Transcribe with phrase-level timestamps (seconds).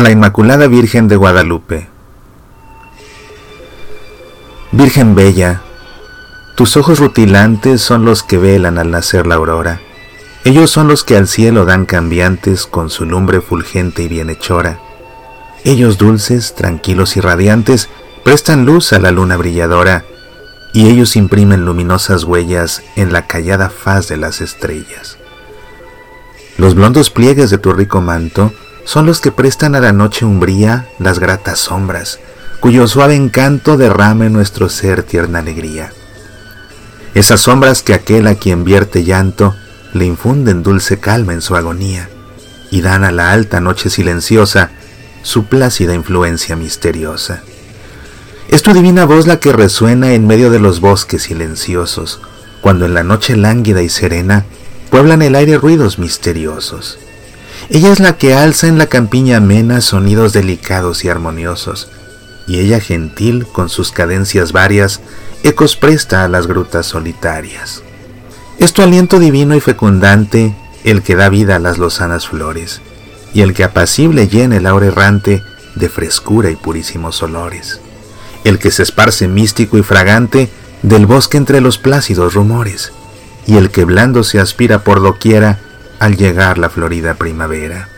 [0.00, 1.88] la Inmaculada Virgen de Guadalupe.
[4.72, 5.62] Virgen Bella,
[6.54, 9.80] tus ojos rutilantes son los que velan al nacer la aurora.
[10.44, 14.80] Ellos son los que al cielo dan cambiantes con su lumbre fulgente y bienhechora.
[15.64, 17.88] Ellos dulces, tranquilos y radiantes,
[18.22, 20.04] prestan luz a la luna brilladora,
[20.74, 25.16] y ellos imprimen luminosas huellas en la callada faz de las estrellas.
[26.58, 28.52] Los blondos pliegues de tu rico manto
[28.86, 32.20] son los que prestan a la noche umbría las gratas sombras,
[32.60, 35.92] cuyo suave encanto derrama en nuestro ser tierna alegría.
[37.12, 39.56] Esas sombras que aquel a quien vierte llanto
[39.92, 42.08] le infunden dulce calma en su agonía
[42.70, 44.70] y dan a la alta noche silenciosa
[45.22, 47.42] su plácida influencia misteriosa.
[48.48, 52.20] Es tu divina voz la que resuena en medio de los bosques silenciosos,
[52.60, 54.44] cuando en la noche lánguida y serena
[54.90, 57.00] pueblan el aire ruidos misteriosos.
[57.68, 61.88] Ella es la que alza en la campiña amena sonidos delicados y armoniosos,
[62.46, 65.00] y ella gentil, con sus cadencias varias,
[65.42, 67.82] ecos presta a las grutas solitarias.
[68.58, 72.80] Es tu aliento divino y fecundante el que da vida a las lozanas flores,
[73.34, 75.42] y el que apacible llena el aura errante
[75.74, 77.80] de frescura y purísimos olores,
[78.44, 80.48] el que se esparce místico y fragante
[80.82, 82.92] del bosque entre los plácidos rumores,
[83.44, 85.58] y el que blando se aspira por doquiera
[85.98, 87.88] al llegar la florida primavera.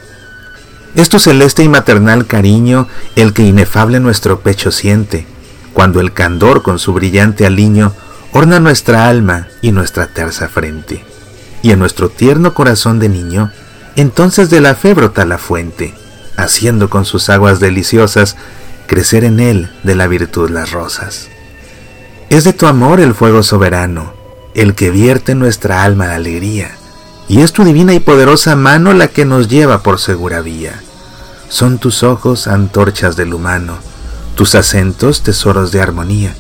[0.95, 5.27] Es tu celeste y maternal cariño el que inefable nuestro pecho siente,
[5.73, 7.93] cuando el candor con su brillante aliño
[8.33, 11.05] orna nuestra alma y nuestra tersa frente.
[11.63, 13.53] Y en nuestro tierno corazón de niño,
[13.97, 15.95] entonces de la fe brota la fuente,
[16.37, 18.37] haciendo con sus aguas deliciosas
[18.87, 21.29] crecer en él de la virtud las rosas.
[22.31, 24.15] Es de tu amor el fuego soberano,
[24.55, 26.77] el que vierte en nuestra alma la alegría,
[27.29, 30.83] y es tu divina y poderosa mano la que nos lleva por segura vía.
[31.49, 33.79] Son tus ojos antorchas del humano,
[34.35, 36.35] tus acentos tesoros de armonía.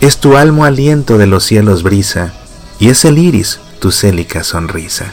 [0.00, 2.32] Es tu almo aliento de los cielos brisa,
[2.78, 5.12] y es el iris tu célica sonrisa.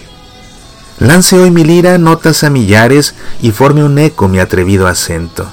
[1.00, 5.48] Lance hoy mi lira notas a millares y forme un eco mi atrevido acento,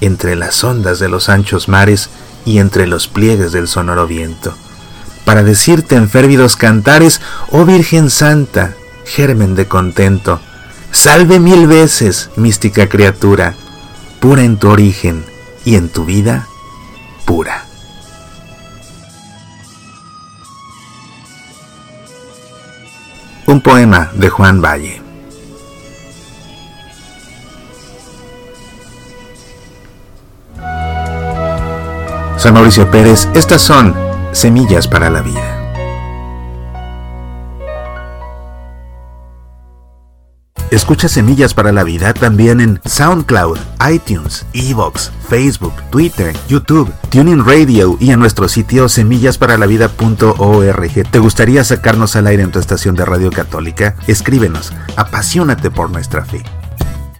[0.00, 2.10] entre las ondas de los anchos mares
[2.44, 4.54] y entre los pliegues del sonoro viento,
[5.24, 8.74] para decirte en férvidos cantares, oh Virgen Santa,
[9.08, 10.40] germen de contento.
[10.90, 13.54] Salve mil veces, mística criatura,
[14.20, 15.24] pura en tu origen
[15.64, 16.46] y en tu vida
[17.24, 17.64] pura.
[23.46, 25.02] Un poema de Juan Valle.
[32.36, 33.96] Soy Mauricio Pérez, estas son
[34.32, 35.57] Semillas para la Vida.
[40.70, 43.56] Escucha Semillas para la Vida también en SoundCloud,
[43.90, 51.10] iTunes, Evox, Facebook, Twitter, YouTube, Tuning Radio y en nuestro sitio semillasparalavida.org.
[51.10, 53.96] ¿Te gustaría sacarnos al aire en tu estación de radio católica?
[54.06, 56.44] Escríbenos, apasionate por nuestra fe.